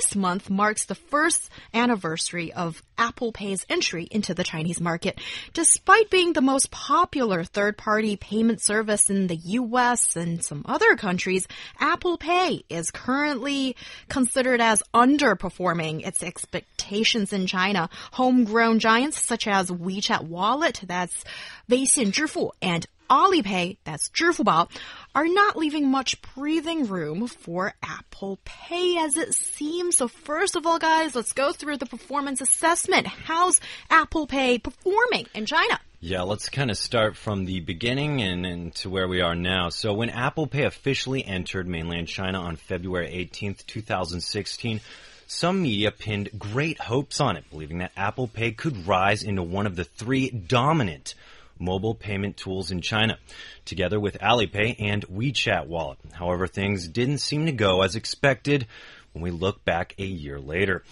[0.00, 5.20] this month marks the first anniversary of Apple Pay's entry into the Chinese market.
[5.52, 10.96] Despite being the most popular third party payment service in the US and some other
[10.96, 11.46] countries,
[11.78, 13.76] Apple Pay is currently
[14.08, 17.90] considered as underperforming its expectations in China.
[18.12, 21.24] Homegrown giants such as WeChat Wallet, that's
[21.68, 24.67] Weixin Zhifu, and Alipay, that's 支付宝,
[25.13, 29.97] are not leaving much breathing room for Apple Pay as it seems.
[29.97, 33.05] So first of all, guys, let's go through the performance assessment.
[33.07, 33.59] How's
[33.89, 35.79] Apple Pay performing in China?
[35.99, 39.69] Yeah, let's kind of start from the beginning and, and to where we are now.
[39.69, 44.81] So when Apple Pay officially entered mainland China on February 18th, 2016,
[45.27, 49.65] some media pinned great hopes on it, believing that Apple Pay could rise into one
[49.65, 51.15] of the three dominant
[51.60, 53.18] mobile payment tools in China,
[53.64, 55.98] together with Alipay and WeChat Wallet.
[56.12, 58.66] However, things didn't seem to go as expected
[59.12, 60.82] when we look back a year later.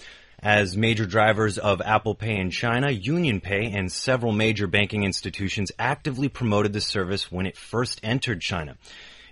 [0.40, 6.28] As major drivers of Apple Pay in China, UnionPay and several major banking institutions actively
[6.28, 8.76] promoted the service when it first entered China.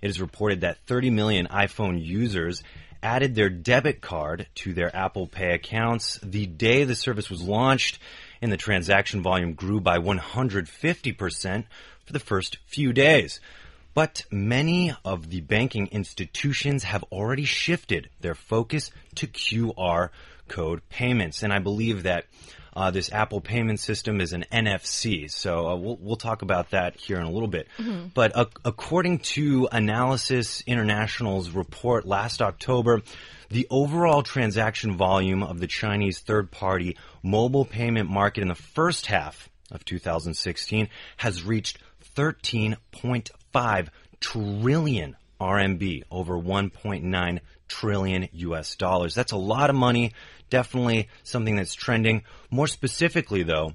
[0.02, 2.62] It is reported that 30 million iPhone users
[3.02, 8.00] added their debit card to their Apple Pay accounts the day the service was launched
[8.40, 11.64] and the transaction volume grew by 150%
[12.04, 13.40] for the first few days.
[13.94, 20.10] But many of the banking institutions have already shifted their focus to QR
[20.48, 21.42] code payments.
[21.42, 22.26] And I believe that
[22.76, 25.30] uh, this Apple payment system is an NFC.
[25.30, 27.68] So uh, we'll, we'll talk about that here in a little bit.
[27.78, 28.08] Mm-hmm.
[28.12, 33.00] But uh, according to Analysys International's report last October,
[33.48, 39.06] the overall transaction volume of the Chinese third party mobile payment market in the first
[39.06, 41.78] half of 2016 has reached
[42.16, 43.88] 13.5
[44.20, 49.14] trillion RMB, over 1.9 trillion US dollars.
[49.14, 50.12] That's a lot of money.
[50.48, 52.22] Definitely something that's trending.
[52.50, 53.74] More specifically, though,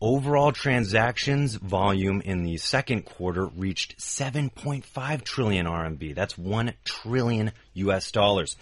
[0.00, 6.14] overall transactions volume in the second quarter reached 7.5 trillion RMB.
[6.14, 8.56] That's 1 trillion US dollars.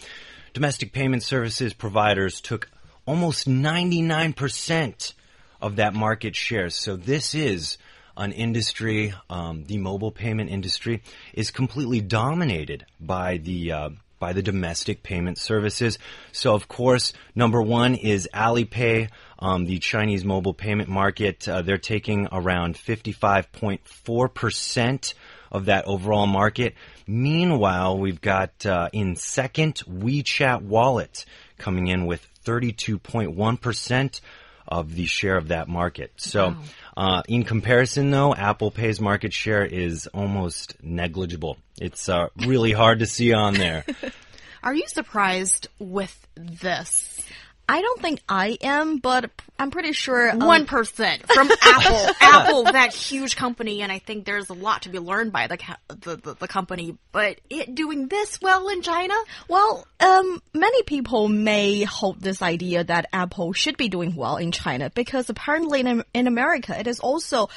[0.54, 2.70] Domestic payment services providers took
[3.06, 5.14] almost 99%
[5.60, 6.70] of that market share.
[6.70, 7.76] So this is
[8.16, 14.42] an industry, um, the mobile payment industry is completely dominated by the uh, by the
[14.42, 15.98] domestic payment services.
[16.30, 19.08] So of course, number one is Alipay,
[19.40, 21.48] um, the Chinese mobile payment market.
[21.48, 25.14] Uh, they're taking around 55.4 percent
[25.54, 26.74] of that overall market.
[27.06, 31.24] Meanwhile, we've got uh, in second WeChat Wallet
[31.56, 34.20] coming in with 32.1%
[34.66, 36.12] of the share of that market.
[36.16, 36.56] So, wow.
[36.96, 41.58] uh, in comparison, though, Apple Pay's market share is almost negligible.
[41.80, 43.84] It's uh, really hard to see on there.
[44.62, 47.22] Are you surprised with this?
[47.68, 52.10] I don't think I am, but I'm pretty sure um, one percent from Apple.
[52.20, 55.58] Apple, that huge company, and I think there's a lot to be learned by the
[55.88, 56.98] the, the, the company.
[57.12, 59.14] But it doing this well in China?
[59.48, 64.52] Well, um, many people may hold this idea that Apple should be doing well in
[64.52, 67.48] China because apparently in, in America it is also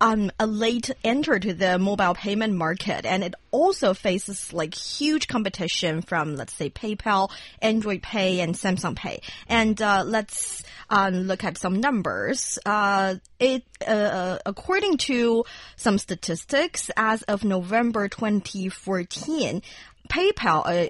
[0.00, 5.28] um, a late enter to the mobile payment market, and it also faces like huge
[5.28, 7.30] competition from, let's say, PayPal,
[7.62, 9.20] Android Pay, and Samsung Pay.
[9.48, 12.58] And uh, let's um, look at some numbers.
[12.66, 15.44] Uh, it uh, according to
[15.76, 19.62] some statistics, as of November 2014,
[20.08, 20.88] PayPal uh,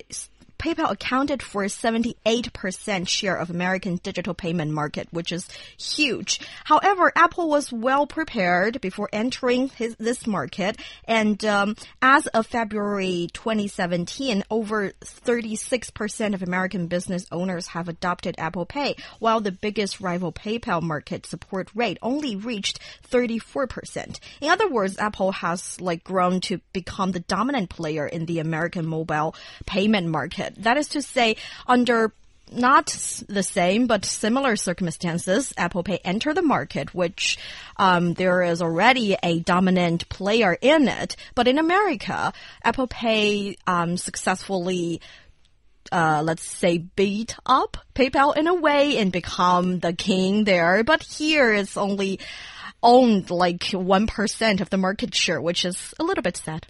[0.59, 6.41] PayPal accounted for 78% share of American digital payment market, which is huge.
[6.65, 10.79] However, Apple was well prepared before entering his, this market.
[11.05, 18.67] And um, as of February 2017, over 36% of American business owners have adopted Apple
[18.67, 22.81] Pay, while the biggest rival PayPal market support rate only reached
[23.11, 24.19] 34%.
[24.41, 28.87] In other words, Apple has like grown to become the dominant player in the American
[28.87, 29.35] mobile
[29.67, 32.13] payment market That is to say, under
[32.53, 32.87] not
[33.29, 37.39] the same but similar circumstances, Apple Pay entered the market, which
[37.77, 41.17] um, there is already a dominant player in it.
[41.35, 42.33] But in America,
[42.63, 45.01] Apple Pay um, successfully.
[45.93, 51.01] Uh, let's say beat up PayPal in a way and become the king there, but
[51.05, 52.19] here it's only
[52.83, 56.67] owned like 1% of the market share, which is a little bit sad.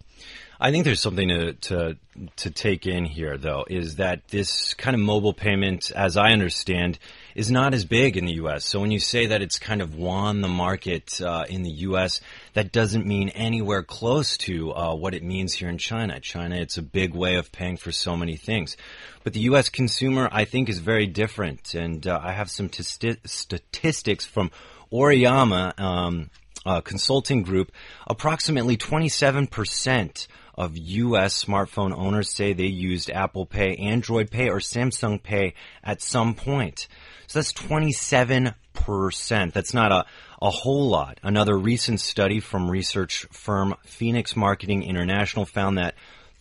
[0.58, 1.96] I think there's something to, to
[2.36, 6.98] to take in here, though, is that this kind of mobile payment, as I understand,
[7.34, 8.64] is not as big in the U.S.
[8.64, 12.22] So when you say that it's kind of won the market uh, in the U.S.,
[12.54, 16.20] that doesn't mean anywhere close to uh, what it means here in China.
[16.20, 18.78] China, it's a big way of paying for so many things,
[19.24, 19.68] but the U.S.
[19.68, 21.74] consumer, I think, is very different.
[21.74, 24.50] And uh, I have some statistics from
[24.90, 25.78] Auriemma.
[25.78, 26.30] Um,
[26.64, 27.70] uh, consulting group,
[28.08, 30.26] approximately 27%
[30.56, 31.44] of U.S.
[31.44, 35.54] smartphone owners say they used Apple Pay, Android Pay, or Samsung Pay
[35.84, 36.88] at some point.
[37.26, 39.52] So that's 27%.
[39.52, 40.06] That's not a,
[40.40, 41.18] a whole lot.
[41.22, 45.94] Another recent study from research firm Phoenix Marketing International found that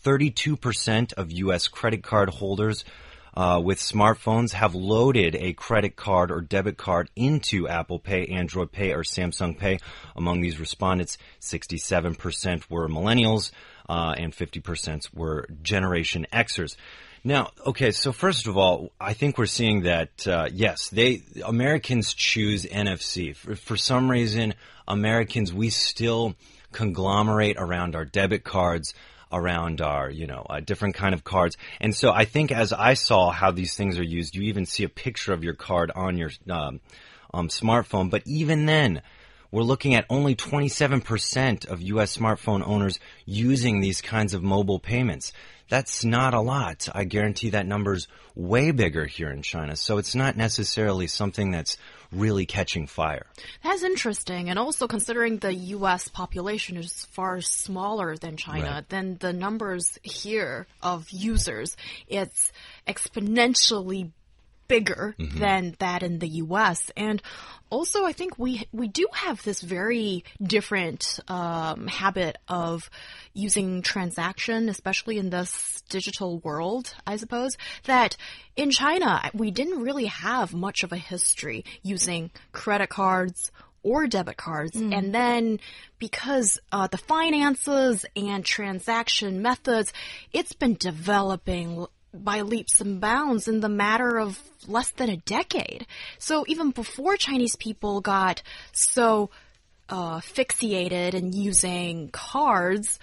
[0.04, 1.68] 32% of U.S.
[1.68, 2.86] credit card holders
[3.36, 8.72] uh, with smartphones have loaded a credit card or debit card into Apple Pay, Android
[8.72, 9.80] Pay, or Samsung Pay.
[10.16, 13.52] Among these respondents, 67% were millennials
[13.90, 16.76] uh, and 50% were Generation Xers.
[17.24, 22.14] Now, okay, so first of all, I think we're seeing that uh, yes, they Americans
[22.14, 24.54] choose NFC for, for some reason.
[24.88, 26.36] Americans, we still
[26.72, 28.94] conglomerate around our debit cards
[29.32, 31.58] around our, you know, uh, different kind of cards.
[31.80, 34.84] And so I think as I saw how these things are used, you even see
[34.84, 36.80] a picture of your card on your um,
[37.34, 38.10] um, smartphone.
[38.10, 39.02] But even then,
[39.52, 42.18] we're looking at only 27% of U.S.
[42.18, 45.32] smartphone owners using these kinds of mobile payments.
[45.70, 46.88] That's not a lot.
[46.94, 49.76] I guarantee that number's way bigger here in China.
[49.76, 51.78] So it's not necessarily something that's
[52.16, 53.26] really catching fire.
[53.64, 54.50] That's interesting.
[54.50, 58.90] And also considering the US population is far smaller than China, right.
[58.90, 61.76] then the numbers here of users,
[62.08, 62.52] it's
[62.88, 64.12] exponentially
[64.68, 65.40] bigger mm -hmm.
[65.40, 66.92] than that in the U.S.
[66.96, 67.22] And
[67.70, 72.90] also, I think we we do have this very different um, habit of
[73.34, 76.94] using transaction, especially in this digital world.
[77.06, 78.18] I suppose that
[78.56, 83.52] in China we didn't really have much of a history using credit cards
[83.86, 84.76] or debit cards.
[84.76, 84.98] Mm.
[84.98, 85.60] And then
[86.00, 89.94] because uh, the finances and transaction methods,
[90.34, 91.86] it's been developing
[92.24, 95.86] by leaps and bounds in the matter of less than a decade.
[96.18, 98.42] So even before Chinese people got
[98.72, 99.30] so
[99.90, 103.00] uh, fixated in using cards,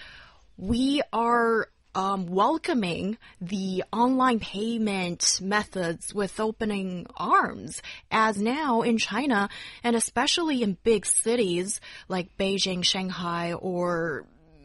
[0.56, 7.82] we are um, welcoming the online payment methods with opening arms.
[8.11, 9.49] As now in China,
[9.85, 14.25] and especially in big cities like Beijing, Shanghai, or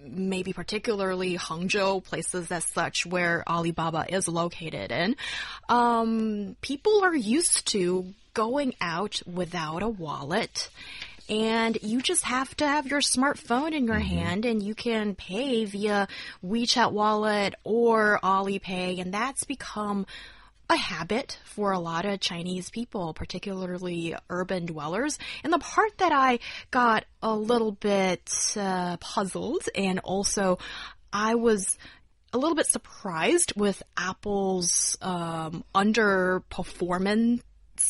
[0.10, 5.16] maybe particularly Hangzhou, places as such where Alibaba is located in,
[5.70, 10.70] um, people are used to going out without a wallet
[11.30, 14.20] and you just have to have your smartphone in your mm -hmm.
[14.20, 16.08] hand and you can pay via
[16.42, 20.06] WeChat wallet or Alipay and that's become
[20.70, 25.18] a habit for a lot of Chinese people, particularly urban dwellers.
[25.44, 26.40] And the part that I
[26.72, 30.60] got a little bit uh, puzzled and also
[31.12, 31.78] I was
[32.34, 37.42] a little bit surprised with Apple's um, underperformance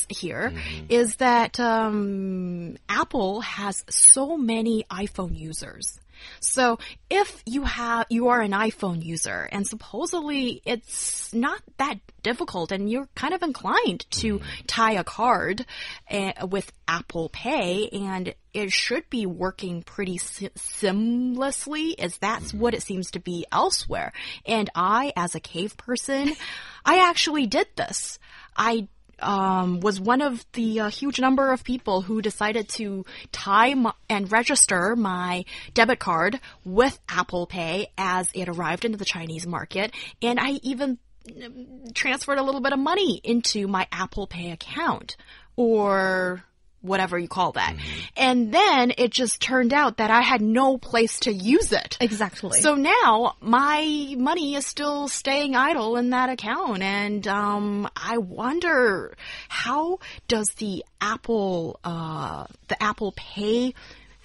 [0.10, 0.86] here mm -hmm.
[0.90, 6.00] is that um, Apple has so many iPhone users.
[6.40, 6.80] So
[7.10, 12.90] if you have you are an iPhone user and supposedly it's not that difficult and
[12.90, 15.66] you're kind of inclined to tie a card
[16.10, 22.82] uh, with Apple Pay and it should be working pretty seamlessly as that's what it
[22.82, 24.14] seems to be elsewhere.
[24.46, 26.34] And I as a cave person,
[26.86, 28.20] I actually did this.
[28.56, 28.88] I
[29.20, 33.74] um, was one of the uh, huge number of people who decided to tie
[34.10, 39.94] and register my debit card with Apple Pay as it arrived into the Chinese market.
[40.22, 45.18] And I even mm, transferred a little bit of money into my Apple Pay account
[45.56, 46.44] or
[46.88, 47.74] whatever you call that.
[47.74, 48.28] Mm -hmm.
[48.28, 51.98] And then it just turned out that I had no place to use it.
[52.00, 52.62] Exactly.
[52.62, 56.82] So now my money is still staying idle in that account.
[56.82, 59.16] And um, I wonder
[59.50, 63.74] how does the Apple, uh, the Apple Pay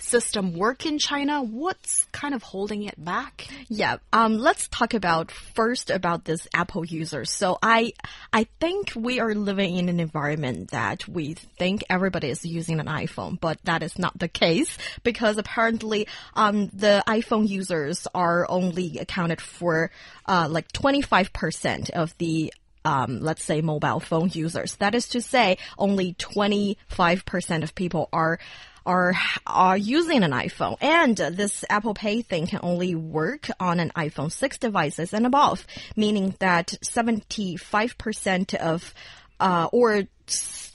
[0.03, 1.43] system work in China?
[1.43, 3.47] What's kind of holding it back?
[3.69, 7.31] Yeah, um, let's talk about first about this Apple users.
[7.31, 7.93] So I,
[8.33, 12.87] I think we are living in an environment that we think everybody is using an
[12.87, 18.99] iPhone, but that is not the case because apparently, um, the iPhone users are only
[18.99, 19.91] accounted for,
[20.27, 22.53] uh, like 25% of the
[22.85, 24.77] um, let's say mobile phone users.
[24.77, 28.39] That is to say, only 25% of people are
[28.87, 29.15] are
[29.47, 34.31] are using an iPhone, and this Apple Pay thing can only work on an iPhone
[34.31, 38.95] 6 devices and above, meaning that 75% of
[39.41, 40.05] uh, or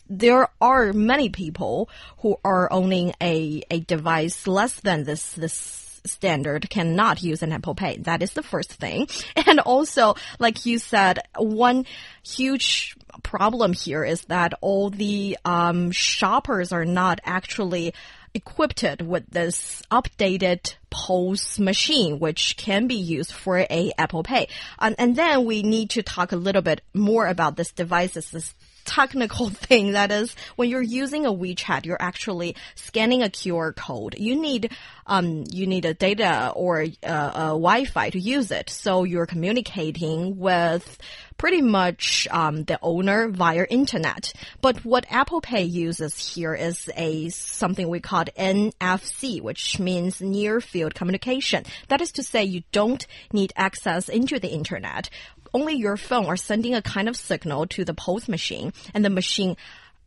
[0.10, 6.70] there are many people who are owning a, a device less than this this standard
[6.70, 7.98] cannot use an Apple Pay.
[7.98, 9.08] That is the first thing.
[9.48, 11.86] And also, like you said, one
[12.24, 17.94] huge problem here is that all the um, shoppers are not actually
[18.34, 24.48] equipped with this updated POS machine, which can be used for a Apple Pay.
[24.80, 28.54] Um, and then we need to talk a little bit more about this devices, this
[28.88, 34.16] technical thing that is when you're using a WeChat, you're actually scanning a QR code.
[34.18, 34.72] You need
[35.06, 38.70] um, you need a data or uh, a Wi-Fi to use it.
[38.70, 40.98] So you're communicating with
[41.38, 44.34] pretty much um, the owner via internet.
[44.62, 50.60] But what Apple Pay uses here is a something we call NFC, which means near
[50.60, 51.64] field communication.
[51.88, 55.10] That is to say, you don't need access into the internet
[55.58, 59.10] only your phone are sending a kind of signal to the POS machine and the
[59.10, 59.58] machine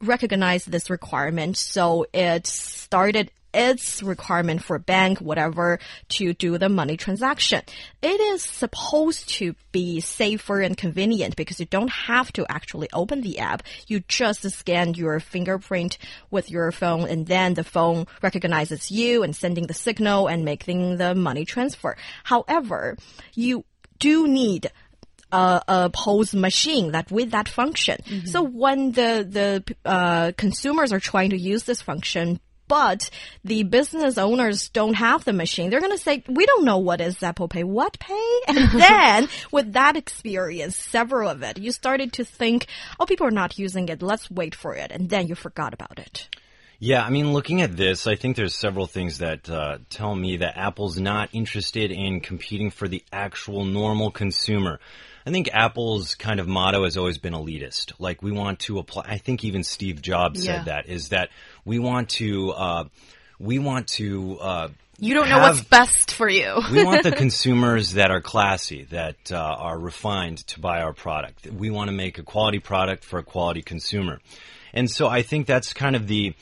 [0.00, 1.57] recognized this requirement.
[1.57, 7.62] So it started its requirement for bank, whatever, to do the money transaction.
[8.00, 13.23] It is supposed to be safer and convenient because you don't have to actually open
[13.23, 13.64] the app.
[13.88, 15.99] You just scan your fingerprint
[16.30, 20.99] with your phone and then the phone recognizes you and sending the signal and making
[20.99, 21.97] the money transfer.
[22.23, 22.97] However,
[23.35, 23.64] you
[23.99, 24.71] do need
[25.32, 27.99] a, a POS machine that with that function.
[28.06, 28.28] Mm -hmm.
[28.28, 33.10] So when the the uh, consumers are trying to use this function, but
[33.42, 35.70] the business owners don't have the machine.
[35.70, 37.64] They're going to say, we don't know what is Apple Pay.
[37.64, 38.40] What pay?
[38.49, 42.68] And then with that experience, several of it, you started to think,
[43.00, 44.02] oh, people are not using it.
[44.02, 44.92] Let's wait for it.
[44.92, 46.28] And then you forgot about it.
[46.82, 50.38] Yeah, I mean, looking at this, I think there's several things that uh, tell me
[50.38, 54.80] that Apple's not interested in competing for the actual normal consumer.
[55.26, 57.92] I think Apple's kind of motto has always been elitist.
[57.99, 59.04] Like we want to apply.
[59.06, 60.56] I think even Steve Jobs yeah.
[60.56, 61.28] said that is that
[61.66, 62.84] we want to uh,
[63.38, 64.38] we want to.
[64.40, 64.68] Uh,
[64.99, 66.60] you don't know what's best for you.
[66.72, 71.46] we want the consumers that are classy, that uh, are refined to buy our product.
[71.46, 74.20] We want to make a quality product for a quality consumer,
[74.72, 76.34] and so I think that's kind of the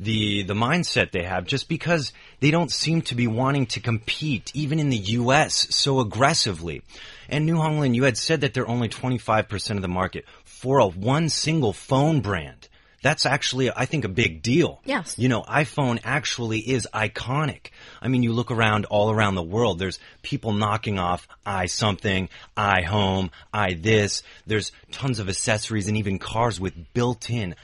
[0.00, 4.50] the the mindset they have just because they don't seem to be wanting to compete
[4.54, 6.82] even in the US so aggressively.
[7.28, 10.86] And New Honglin, you had said that they're only 25% of the market for a
[10.86, 12.68] one single phone brand.
[13.02, 14.80] That's actually, I think, a big deal.
[14.84, 15.18] Yes.
[15.18, 17.68] You know, iPhone actually is iconic.
[18.02, 22.28] I mean, you look around all around the world, there's people knocking off i something,
[22.56, 24.22] i home, i this.
[24.46, 27.54] There's tons of accessories and even cars with built in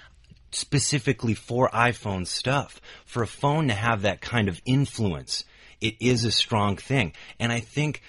[0.56, 2.80] specifically for iPhone stuff.
[3.04, 5.44] For a phone to have that kind of influence,
[5.80, 7.12] it is a strong thing.
[7.38, 8.02] And I think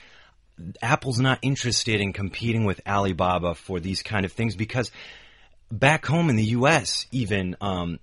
[0.82, 4.92] Apple's not interested in competing with Alibaba for these kind of things because
[5.72, 8.00] back home in the U.S., even um,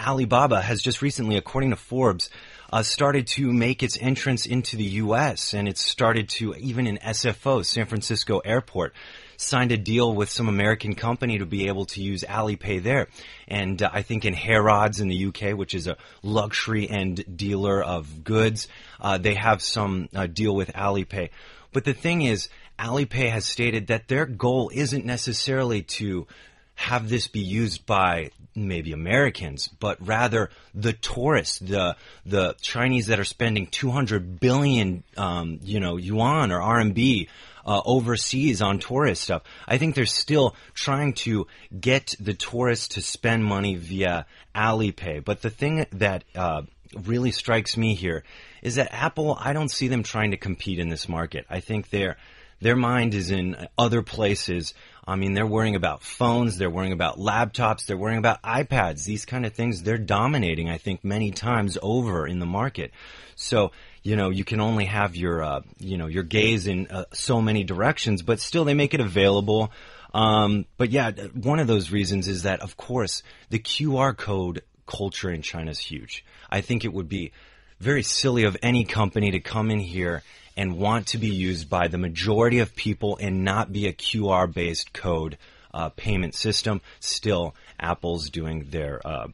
[0.00, 2.30] Alibaba has just recently, according to Forbes,
[2.72, 5.52] uh, started to make its entrance into the U.S.
[5.52, 8.94] and it's started to even in SFO, San Francisco Airport,
[9.42, 13.08] signed a deal with some American company to be able to use Alipay there.
[13.48, 17.82] And uh, I think in Harrods in the UK, which is a luxury end dealer
[17.82, 18.68] of goods,
[19.00, 21.30] uh, they have some uh, deal with Alipay.
[21.72, 26.26] But the thing is, Alipay has stated that their goal isn't necessarily to
[26.74, 31.96] have this be used by maybe Americans, but rather the tourists, the
[32.26, 37.28] the Chinese that are spending 200 billion, um, you know, yuan or RMB
[37.66, 39.42] uh, overseas on tourist stuff.
[39.66, 41.46] I think they're still trying to
[41.78, 45.24] get the tourists to spend money via Alipay.
[45.24, 46.62] But the thing that uh,
[47.04, 48.24] really strikes me here
[48.62, 51.46] is that Apple, I don't see them trying to compete in this market.
[51.50, 52.16] I think their
[52.62, 54.72] their mind is in other places.
[55.04, 59.24] I mean, they're worrying about phones, they're worrying about laptops, they're worrying about iPads, these
[59.24, 59.82] kind of things.
[59.82, 62.92] They're dominating, I think, many times over in the market.
[63.34, 63.72] So,
[64.04, 67.42] you know, you can only have your, uh, you know, your gaze in uh, so
[67.42, 69.72] many directions, but still they make it available.
[70.14, 75.30] Um, but yeah, one of those reasons is that, of course, the QR code culture
[75.30, 76.24] in China is huge.
[76.48, 77.32] I think it would be
[77.80, 80.22] very silly of any company to come in here
[80.56, 84.52] and want to be used by the majority of people and not be a QR
[84.52, 85.38] based code
[85.74, 86.80] uh, payment system.
[87.00, 89.28] Still, Apple's doing their, uh,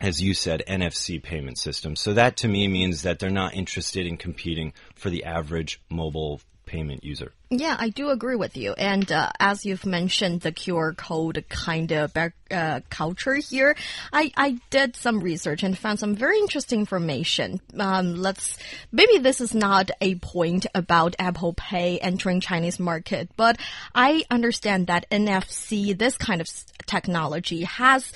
[0.00, 1.96] as you said, NFC payment system.
[1.96, 6.40] So that to me means that they're not interested in competing for the average mobile
[6.74, 7.32] payment user.
[7.50, 8.72] Yeah, I do agree with you.
[8.72, 12.12] And uh, as you've mentioned, the QR code kind of
[12.50, 13.76] uh, culture here,
[14.12, 17.60] I, I did some research and found some very interesting information.
[17.78, 18.58] Um, let's
[18.90, 23.56] maybe this is not a point about Apple Pay entering Chinese market, but
[23.94, 26.48] I understand that NFC, this kind of
[26.86, 28.12] technology, has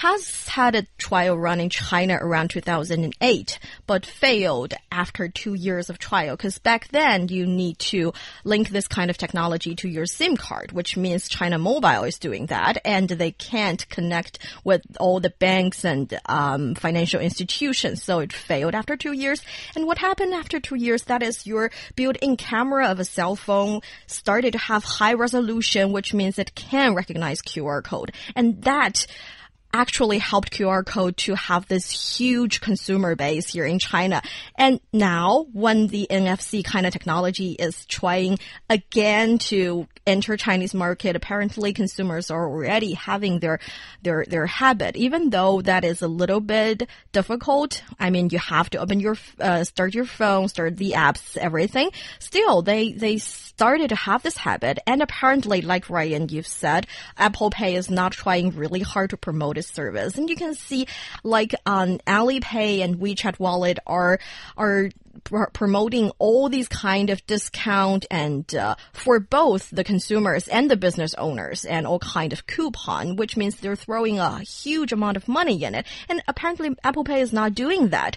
[0.00, 5.98] has had a trial run in China around 2008, but failed after two years of
[5.98, 6.34] trial.
[6.34, 10.72] Because back then you need to link this kind of technology to your SIM card,
[10.72, 15.84] which means China Mobile is doing that, and they can't connect with all the banks
[15.84, 18.02] and um, financial institutions.
[18.02, 19.42] So it failed after two years.
[19.76, 21.02] And what happened after two years?
[21.04, 26.14] That is your built-in camera of a cell phone started to have high resolution, which
[26.14, 29.06] means it can recognize QR code, and that
[29.72, 34.22] actually helped QR code to have this huge consumer base here in China.
[34.56, 41.16] And now when the NFC kind of technology is trying again to enter Chinese market,
[41.16, 43.58] apparently consumers are already having their,
[44.02, 47.82] their, their habit, even though that is a little bit difficult.
[47.98, 51.90] I mean, you have to open your, uh, start your phone, start the apps, everything.
[52.18, 54.78] Still, they, they started to have this habit.
[54.86, 59.58] And apparently, like Ryan, you've said, Apple Pay is not trying really hard to promote
[59.58, 60.16] its service.
[60.16, 60.86] And you can see
[61.22, 64.18] like on Alipay and WeChat Wallet are,
[64.56, 64.90] are
[65.24, 70.76] pr promoting all these kind of discount and uh, for both the consumers and the
[70.76, 75.28] business owners and all kind of coupon, which means they're throwing a huge amount of
[75.28, 75.86] money in it.
[76.08, 78.16] And apparently Apple Pay is not doing that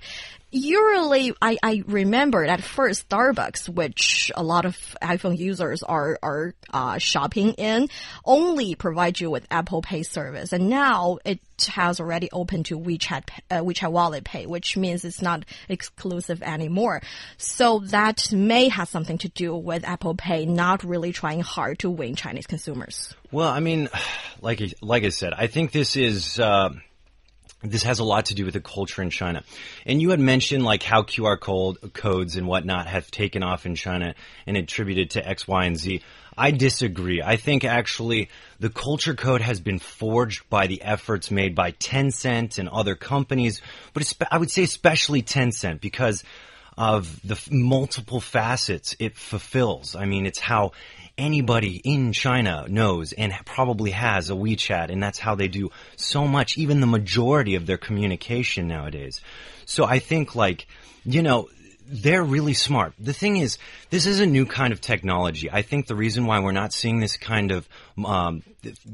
[0.54, 6.54] usually I, I remember at first Starbucks, which a lot of iPhone users are, are
[6.72, 7.90] uh, shopping in,
[8.24, 10.54] only provide you with Apple Pay service.
[10.54, 15.22] And now it has already opened to WeChat, uh, WeChat Wallet Pay, which means it's
[15.22, 17.02] not exclusive anymore.
[17.38, 21.90] So that may have something to do with Apple Pay not really trying hard to
[21.90, 23.16] win Chinese consumers.
[23.32, 23.90] Well, I mean,
[24.42, 26.70] like, like I said, I think this is, uh
[27.64, 29.44] this has a lot to do with the culture in China.
[29.86, 33.76] And you had mentioned like how QR code, codes and whatnot have taken off in
[33.76, 34.16] China
[34.46, 36.02] and attributed to X, Y, and Z.
[36.38, 37.22] I disagree.
[37.22, 42.58] I think actually the culture code has been forged by the efforts made by Tencent
[42.58, 43.62] and other companies,
[43.94, 46.24] but I would say especially Tencent because
[46.78, 49.96] of the multiple facets it fulfills.
[49.96, 50.72] I mean, it's how
[51.18, 56.28] anybody in China knows and probably has a WeChat, and that's how they do so
[56.28, 59.22] much, even the majority of their communication nowadays.
[59.66, 60.68] So I think like,
[61.06, 61.50] you know,
[61.86, 62.94] they're really smart.
[62.98, 63.58] The thing is,
[63.90, 65.52] this is a new kind of technology.
[65.52, 67.68] I think the reason why we're not seeing this kind of
[68.04, 68.42] um,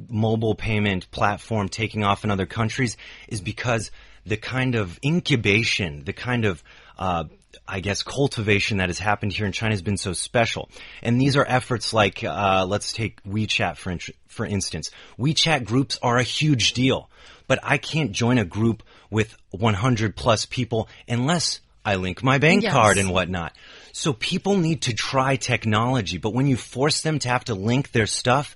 [0.09, 3.91] mobile payment platform taking off in other countries is because
[4.25, 6.63] the kind of incubation, the kind of
[6.97, 7.25] uh,
[7.67, 10.69] I guess, cultivation that has happened here in China has been so special.
[11.01, 14.91] And these are efforts like, uh, let's take WeChat for, in for instance.
[15.17, 17.09] WeChat groups are a huge deal,
[17.47, 22.63] but I can't join a group with 100 plus people unless I link my bank
[22.63, 22.73] yes.
[22.73, 23.53] card and whatnot.
[23.93, 27.91] So people need to try technology, but when you force them to have to link
[27.91, 28.55] their stuff,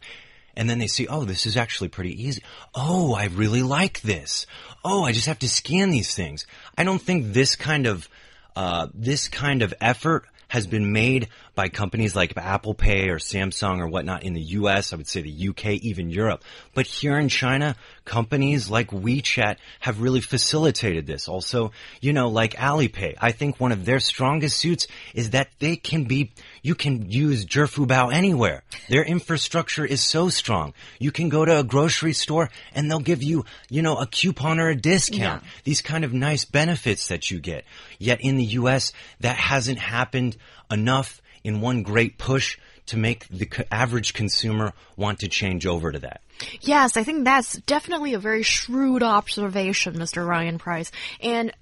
[0.56, 2.44] and then they see, oh, this is actually pretty easy.
[2.76, 4.46] Oh, I really like this.
[4.86, 6.46] Oh, I just have to scan these things.
[6.78, 8.08] I don't think this kind of
[8.56, 13.80] uh, this kind of effort has been made by companies like Apple Pay or Samsung
[13.80, 16.44] or whatnot in the US, I would say the UK, even Europe.
[16.76, 21.28] But here in China, companies like WeChat have really facilitated this.
[21.28, 24.86] Also, you know, like Alipay, I think one of their strongest suits
[25.16, 28.64] is that they can be, you can use Zhifubao anywhere.
[28.90, 30.74] Their infrastructure is so strong.
[30.98, 34.60] You can go to a grocery store and they'll give you, you know, a coupon
[34.60, 35.44] or a discount.
[35.44, 35.50] Yeah.
[35.66, 37.66] These kind of nice benefits that you get.
[38.00, 40.38] Yet in the US, that hasn't happened
[40.72, 46.00] enough in one great push to make the average consumer want to change over to
[46.00, 46.22] that.
[46.62, 50.26] Yes, I think that's definitely a very shrewd observation, Mr.
[50.26, 50.92] Ryan Price.
[51.22, 51.54] And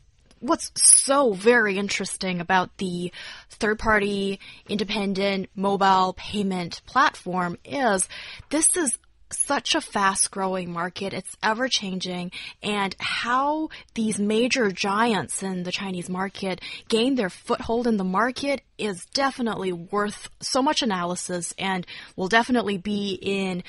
[0.42, 3.12] what's so very interesting about the
[3.50, 8.10] third party independent mobile payment platform is
[8.50, 8.98] this is
[9.34, 11.14] such a fast growing market.
[11.14, 17.88] It's ever changing and how these major giants in the Chinese market gain their foothold
[17.88, 23.64] in the market is definitely worth so much analysis and will definitely be in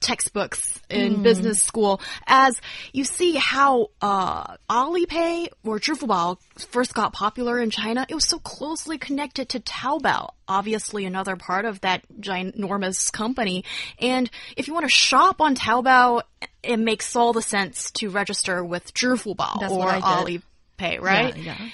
[0.00, 1.22] textbooks in mm.
[1.22, 2.60] business school as
[2.92, 8.06] you see how uh, Alipay or Zhifubao first got popular in China.
[8.08, 13.64] It was so closely connected to Taobao, obviously another part of that ginormous company.
[13.98, 16.22] And if you want to shop on Taobao,
[16.62, 21.36] it makes all the sense to register with Zhifubao or Alipay, right?
[21.36, 21.68] Yeah, yeah.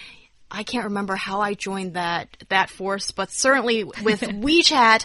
[0.50, 5.04] I can't remember how I joined that that force, but certainly with WeChat.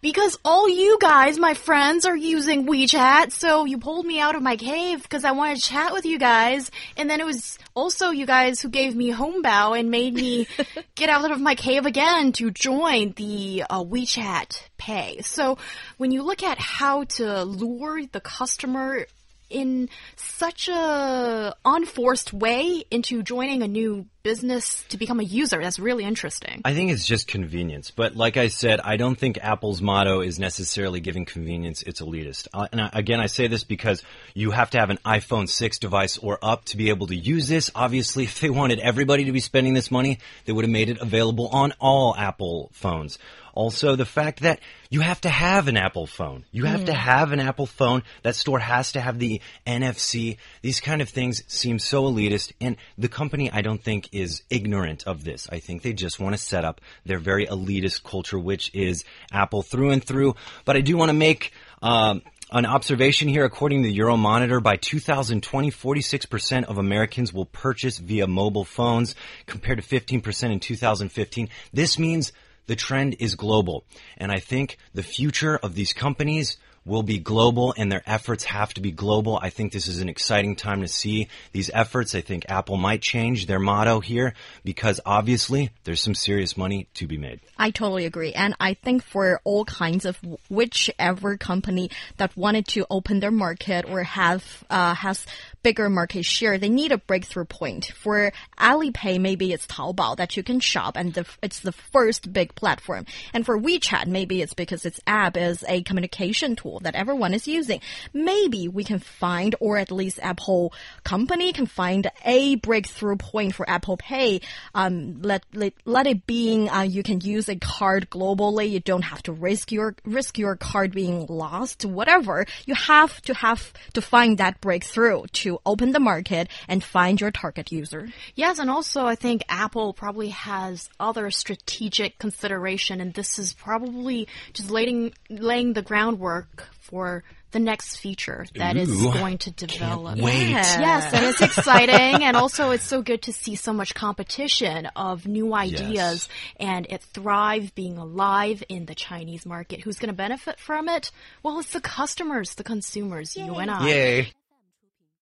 [0.00, 4.42] Because all you guys, my friends, are using WeChat, so you pulled me out of
[4.42, 6.70] my cave because I wanted to chat with you guys.
[6.96, 10.46] And then it was also you guys who gave me Hongbao and made me
[10.94, 15.22] get out of my cave again to join the uh, WeChat Pay.
[15.22, 15.58] So
[15.96, 19.06] when you look at how to lure the customer
[19.50, 25.58] in such a unforced way into joining a new business to become a user.
[25.62, 26.60] That's really interesting.
[26.64, 27.90] I think it's just convenience.
[27.90, 31.82] But like I said, I don't think Apple's motto is necessarily giving convenience.
[31.82, 32.48] It's elitist.
[32.52, 34.02] Uh, and I, again, I say this because
[34.34, 37.48] you have to have an iPhone 6 device or up to be able to use
[37.48, 37.70] this.
[37.74, 40.98] Obviously, if they wanted everybody to be spending this money, they would have made it
[41.00, 43.18] available on all Apple phones.
[43.58, 46.44] Also, the fact that you have to have an Apple phone.
[46.52, 46.86] You have mm.
[46.86, 48.04] to have an Apple phone.
[48.22, 50.36] That store has to have the NFC.
[50.62, 52.52] These kind of things seem so elitist.
[52.60, 55.48] And the company, I don't think, is ignorant of this.
[55.50, 59.62] I think they just want to set up their very elitist culture, which is Apple
[59.62, 60.36] through and through.
[60.64, 64.76] But I do want to make, um, an observation here, according to the Euromonitor, by
[64.76, 69.16] 2020, 46% of Americans will purchase via mobile phones
[69.46, 71.48] compared to 15% in 2015.
[71.72, 72.32] This means
[72.68, 73.84] the trend is global.
[74.16, 76.56] And I think the future of these companies
[76.88, 79.38] will be global and their efforts have to be global.
[79.40, 82.14] I think this is an exciting time to see these efforts.
[82.14, 87.06] I think Apple might change their motto here because obviously there's some serious money to
[87.06, 87.40] be made.
[87.58, 88.32] I totally agree.
[88.32, 93.84] And I think for all kinds of whichever company that wanted to open their market
[93.88, 95.26] or have, uh, has
[95.62, 97.86] bigger market share, they need a breakthrough point.
[97.86, 102.54] For Alipay, maybe it's Taobao that you can shop and the, it's the first big
[102.54, 103.06] platform.
[103.32, 107.48] And for WeChat, maybe it's because its app is a communication tool that everyone is
[107.48, 107.80] using.
[108.12, 110.72] Maybe we can find, or at least Apple
[111.04, 114.40] company can find a breakthrough point for Apple Pay.
[114.74, 118.70] Um, let, let, let it being, uh, you can use a card globally.
[118.70, 122.46] You don't have to risk your, risk your card being lost, whatever.
[122.66, 127.30] You have to have to find that breakthrough to open the market and find your
[127.30, 128.08] target user.
[128.34, 134.28] Yes, and also I think Apple probably has other strategic consideration, and this is probably
[134.52, 140.18] just laying laying the groundwork for the next feature that Ooh, is going to develop.
[140.18, 140.50] wait.
[140.50, 142.22] Yes, and it's exciting.
[142.22, 146.28] and also, it's so good to see so much competition of new ideas yes.
[146.56, 149.80] and it thrive being alive in the Chinese market.
[149.80, 151.10] Who's going to benefit from it?
[151.42, 153.46] Well, it's the customers, the consumers, Yay.
[153.46, 153.88] you and I.
[153.88, 154.32] Yay.